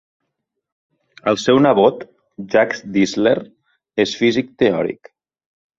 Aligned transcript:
El 1.33 1.37
seu 1.43 1.59
nebot, 1.67 2.01
Jacques 2.55 2.83
Distler, 2.97 3.37
és 4.07 4.19
físic 4.25 4.55
teòric. 4.65 5.17